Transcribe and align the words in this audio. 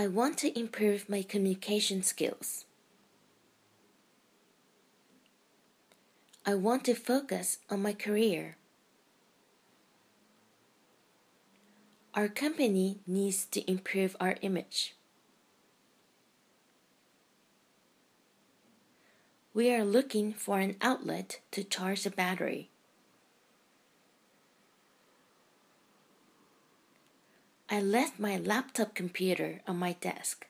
I 0.00 0.06
want 0.06 0.38
to 0.38 0.58
improve 0.58 1.10
my 1.10 1.20
communication 1.20 2.02
skills. 2.02 2.64
I 6.46 6.54
want 6.54 6.86
to 6.86 6.94
focus 6.94 7.58
on 7.68 7.82
my 7.82 7.92
career. 7.92 8.56
Our 12.14 12.28
company 12.28 13.00
needs 13.06 13.44
to 13.50 13.70
improve 13.70 14.16
our 14.18 14.36
image. 14.40 14.96
We 19.52 19.70
are 19.70 19.84
looking 19.84 20.32
for 20.32 20.60
an 20.60 20.76
outlet 20.80 21.40
to 21.50 21.62
charge 21.62 22.04
the 22.04 22.10
battery. 22.10 22.70
I 27.72 27.80
left 27.80 28.18
my 28.18 28.36
laptop 28.36 28.96
computer 28.96 29.60
on 29.64 29.78
my 29.78 29.92
desk. 29.92 30.48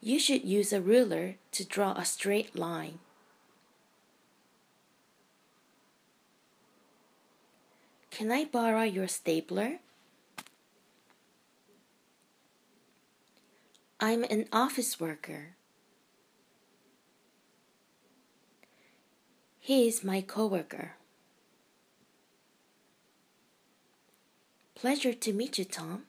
You 0.00 0.18
should 0.18 0.44
use 0.44 0.72
a 0.72 0.80
ruler 0.80 1.36
to 1.52 1.64
draw 1.64 1.92
a 1.92 2.04
straight 2.04 2.56
line. 2.56 2.98
Can 8.10 8.32
I 8.32 8.44
borrow 8.44 8.82
your 8.82 9.06
stapler? 9.06 9.78
I'm 14.00 14.24
an 14.24 14.46
office 14.52 14.98
worker. 14.98 15.54
He 19.60 19.86
is 19.86 20.02
my 20.02 20.22
coworker. 20.22 20.96
Pleasure 24.80 25.12
to 25.12 25.34
meet 25.34 25.58
you, 25.58 25.66
Tom. 25.66 26.04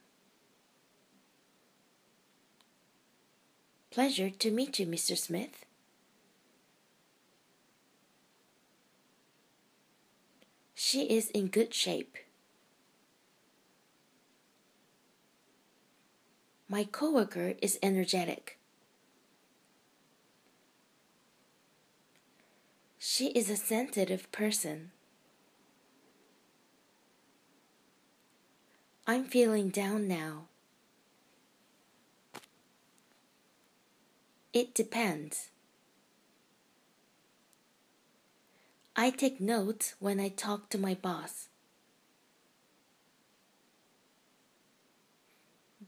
Pleasure 3.90 4.30
to 4.30 4.50
meet 4.50 4.78
you, 4.78 4.86
Mr. 4.86 5.14
Smith. 5.14 5.66
She 10.74 11.02
is 11.02 11.28
in 11.32 11.48
good 11.48 11.74
shape. 11.74 12.16
My 16.66 16.84
coworker 16.84 17.52
is 17.60 17.78
energetic. 17.82 18.58
She 22.98 23.26
is 23.32 23.50
a 23.50 23.56
sensitive 23.56 24.32
person. 24.32 24.92
I'm 29.04 29.24
feeling 29.24 29.70
down 29.70 30.06
now. 30.06 30.44
It 34.52 34.74
depends. 34.74 35.48
I 38.94 39.10
take 39.10 39.40
notes 39.40 39.94
when 39.98 40.20
I 40.20 40.28
talk 40.28 40.68
to 40.70 40.78
my 40.78 40.94
boss. 40.94 41.48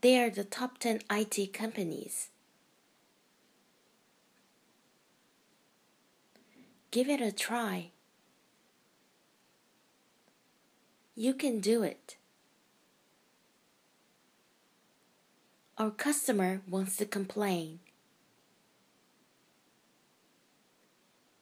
They 0.01 0.19
are 0.19 0.31
the 0.31 0.43
top 0.43 0.79
10 0.79 1.03
IT 1.09 1.53
companies. 1.53 2.31
Give 6.91 7.09
it 7.09 7.21
a 7.21 7.31
try. 7.31 7.91
You 11.15 11.33
can 11.33 11.61
do 11.61 11.85
it. 11.85 12.17
Our 15.85 15.91
customer 15.91 16.63
wants 16.67 16.97
to 16.97 17.05
complain. 17.05 17.81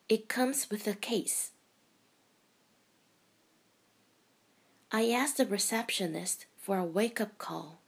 It 0.09 0.29
comes 0.29 0.69
with 0.69 0.85
a 0.89 0.95
case. 0.95 1.53
I 4.91 5.11
asked 5.11 5.37
the 5.37 5.47
receptionist 5.47 6.47
for 6.59 6.77
a 6.77 6.85
wake 6.85 7.21
up 7.21 7.39
call. 7.39 7.79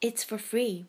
It's 0.00 0.24
for 0.24 0.38
free. 0.38 0.86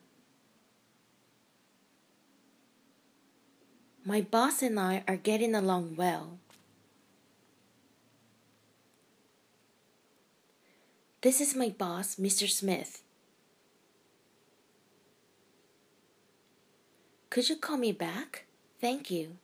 My 4.06 4.22
boss 4.22 4.62
and 4.62 4.80
I 4.80 5.04
are 5.06 5.18
getting 5.18 5.54
along 5.54 5.98
well. 5.98 6.40
This 11.22 11.42
is 11.42 11.54
my 11.54 11.68
boss, 11.68 12.16
Mr. 12.16 12.50
Smith. 12.50 13.04
Could 17.30 17.50
you 17.50 17.58
call 17.58 17.76
me 17.76 17.92
back? 17.92 18.46
Thank 18.80 19.12
you. 19.12 19.36